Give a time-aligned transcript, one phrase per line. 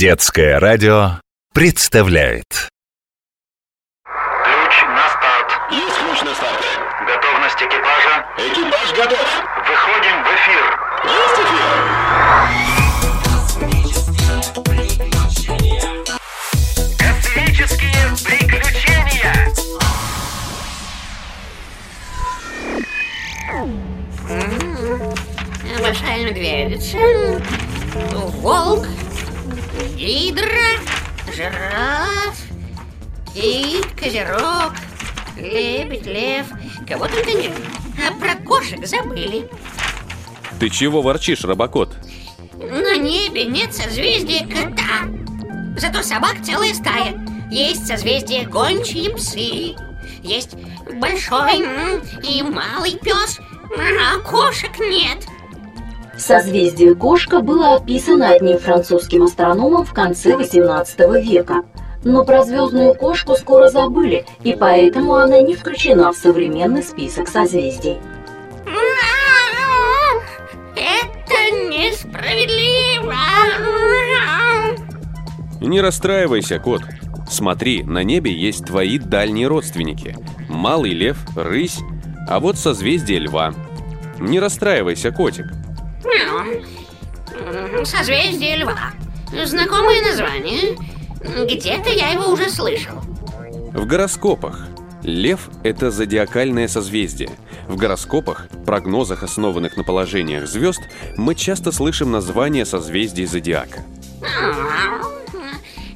[0.00, 1.20] Детское радио
[1.52, 2.46] представляет
[4.02, 5.52] Ключ на старт.
[5.70, 6.64] Есть ключ на старт.
[7.06, 8.24] Готовность экипажа.
[8.38, 9.28] Экипаж готов.
[9.68, 10.64] Выходим в эфир.
[11.04, 11.76] Есть эфир.
[16.96, 19.36] Космические приключения.
[25.82, 26.98] Большая медведица,
[28.40, 28.86] волк,
[29.96, 30.78] гидра,
[31.34, 32.36] жираф,
[33.34, 34.72] кит, козерог,
[35.36, 36.46] лебедь, лев.
[36.88, 37.52] Кого только нет.
[38.06, 39.48] А про кошек забыли.
[40.58, 41.96] Ты чего ворчишь, Робокот?
[42.54, 45.08] На небе нет созвездия кота.
[45.76, 47.14] Зато собак целая стая.
[47.50, 49.76] Есть созвездие гончие псы.
[50.22, 50.56] Есть
[50.94, 51.64] большой
[52.22, 53.40] и малый пес,
[53.78, 55.26] а кошек нет.
[56.20, 61.62] Созвездие кошка было описано одним французским астрономом в конце XVIII века.
[62.04, 67.98] Но про звездную кошку скоро забыли, и поэтому она не включена в современный список созвездий.
[70.76, 73.14] Это несправедливо.
[75.62, 76.82] Не расстраивайся, кот.
[77.30, 80.16] Смотри, на небе есть твои дальние родственники.
[80.48, 81.78] Малый лев, рысь,
[82.28, 83.54] а вот созвездие льва.
[84.18, 85.46] Не расстраивайся, котик.
[87.84, 88.92] Созвездие льва.
[89.44, 90.76] Знакомое название.
[91.20, 92.96] Где-то я его уже слышал.
[93.72, 94.66] В гороскопах.
[95.02, 97.30] Лев– это зодиакальное созвездие.
[97.68, 100.80] В гороскопах, прогнозах, основанных на положениях звезд,
[101.16, 103.82] мы часто слышим название созвездий зодиака.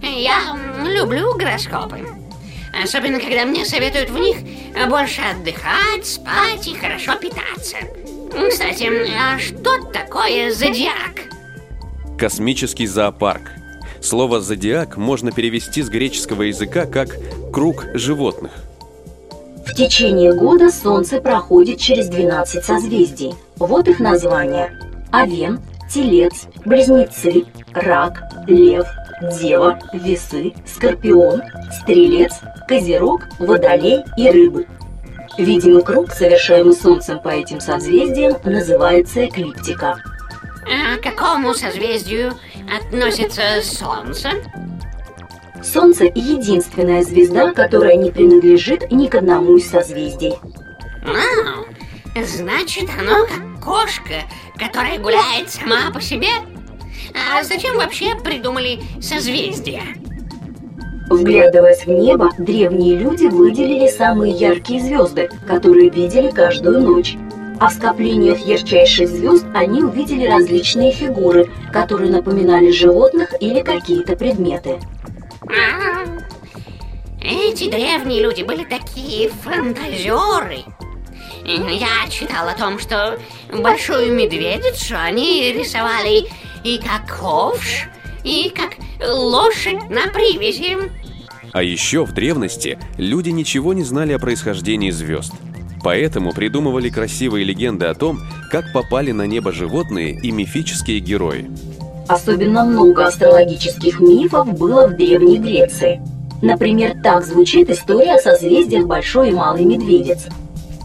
[0.03, 2.07] Я люблю гороскопы.
[2.83, 4.39] Особенно, когда мне советуют в них
[4.89, 7.77] больше отдыхать, спать и хорошо питаться.
[8.31, 11.29] Кстати, а что такое зодиак?
[12.19, 13.51] Космический зоопарк.
[14.01, 17.17] Слово «зодиак» можно перевести с греческого языка как
[17.53, 18.53] «круг животных».
[19.67, 23.35] В течение года Солнце проходит через 12 созвездий.
[23.57, 24.79] Вот их названия.
[25.11, 25.59] Овен,
[25.91, 28.87] Телец, Близнецы, Рак, Лев,
[29.41, 31.43] Дева, Весы, Скорпион,
[31.81, 32.33] Стрелец,
[32.69, 34.67] Козерог, Водолей и Рыбы.
[35.37, 40.01] Видимый круг, совершаемый Солнцем по этим созвездиям, называется эклиптика.
[40.67, 42.35] А к какому созвездию
[42.79, 44.31] относится Солнце?
[45.63, 50.35] Солнце– единственная звезда, которая не принадлежит ни к одному из созвездий.
[51.05, 54.23] А, значит, оно как кошка,
[54.57, 56.29] которая гуляет сама по себе?
[57.15, 59.83] А зачем вообще придумали созвездия?
[61.15, 67.17] Вглядываясь в небо, древние люди выделили самые яркие звезды, которые видели каждую ночь.
[67.61, 74.81] А в скоплениях ярчайших звезд они увидели различные фигуры, которые напоминали животных или какие-то предметы.
[75.43, 76.05] А,
[77.23, 80.65] Эти древние люди были такие фантазеры.
[81.45, 83.21] Я читал о том, что
[83.53, 86.27] большую медведицу они рисовали
[86.65, 87.87] и как ковш,
[88.25, 91.04] и как лошадь на привязи.
[91.55, 95.33] А еще в древности люди ничего не знали о происхождении звезд.
[95.85, 98.19] Поэтому придумывали красивые легенды о том,
[98.51, 101.49] как попали на небо животные и мифические герои.
[102.09, 106.03] Особенно много астрологических мифов было в Древней Греции.
[106.43, 110.27] Например, так звучит история о созвездиях Большой и Малый Медведец.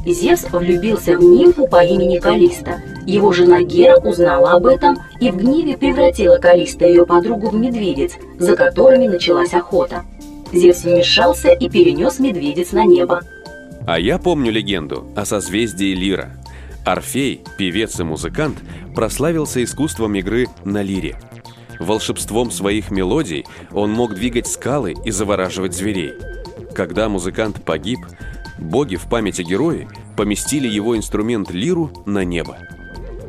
[0.05, 2.83] Зевс влюбился в нимфу по имени Калиста.
[3.07, 7.55] Его жена Гера узнала об этом и в гневе превратила Калиста и ее подругу в
[7.55, 10.03] медведец, за которыми началась охота.
[10.51, 13.21] Зевс вмешался и перенес медведец на небо.
[13.87, 16.31] А я помню легенду о созвездии Лира.
[16.85, 18.57] Орфей, певец и музыкант,
[18.95, 21.15] прославился искусством игры на лире.
[21.79, 26.13] Волшебством своих мелодий он мог двигать скалы и завораживать зверей.
[26.75, 27.99] Когда музыкант погиб,
[28.57, 29.87] боги в памяти героя
[30.17, 32.57] поместили его инструмент лиру на небо.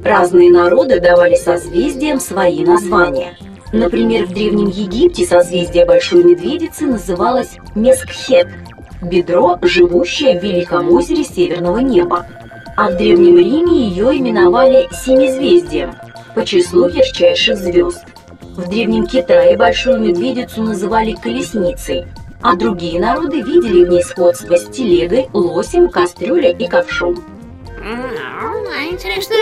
[0.03, 3.37] Разные народы давали созвездиям свои названия.
[3.73, 8.49] Например, в Древнем Египте созвездие Большой Медведицы называлось Мескхет–
[9.03, 12.27] бедро, живущее в Великом озере Северного неба.
[12.77, 15.95] А в Древнем Риме ее именовали Семизвездием
[16.35, 18.05] по числу ярчайших звезд.
[18.57, 22.07] В Древнем Китае Большую Медведицу называли Колесницей,
[22.43, 27.23] а другие народы видели в ней сходство с телегой, лосем, кастрюлей и ковшом.
[27.83, 29.35] А интересно,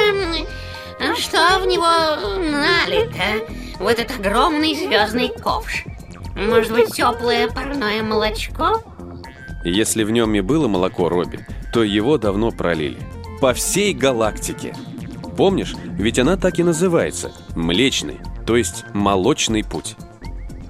[1.01, 1.87] м, что в него
[2.51, 3.45] налито,
[3.79, 5.85] в этот огромный звездный ковш?
[6.37, 8.83] Может быть, теплое парное молочко?
[9.65, 12.99] Если в нем и было молоко Робби, то его давно пролили.
[13.41, 14.75] По всей галактике.
[15.37, 19.97] Помнишь, ведь она так и называется– Млечный, то есть молочный путь.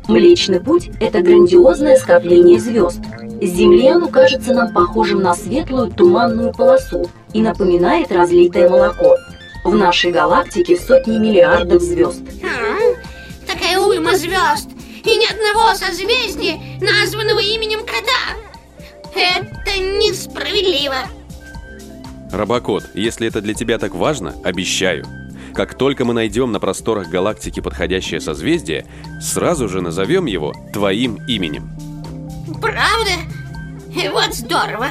[0.08, 3.00] Млечный Путь– это грандиозное скопление звезд.
[3.42, 9.16] С Земли оно кажется нам похожим на светлую туманную полосу и напоминает разлитое молоко.
[9.64, 12.22] В нашей галактике сотни миллиардов звезд.
[14.08, 14.70] Уйма звезд
[15.04, 18.36] и ни одного созвездия, названного именем кота.
[19.14, 20.96] Это несправедливо.
[22.32, 25.04] Робокот, если это для тебя так важно, обещаю.
[25.54, 28.86] Как только мы найдем на просторах галактики подходящее созвездие,
[29.20, 31.70] сразу же назовем его твоим именем.
[32.60, 33.10] Правда?
[34.10, 34.88] Вот здорово.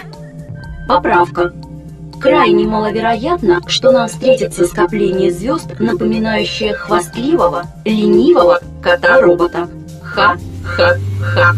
[0.88, 1.54] Поправка.
[2.20, 9.70] Крайне маловероятно, что нам встретится скопление звезд, напоминающее хвастливого, ленивого кота-робота.
[10.02, 11.56] Ха-ха-ха.